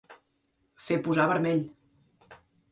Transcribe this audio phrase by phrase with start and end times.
[0.85, 1.63] Fer posar vermell.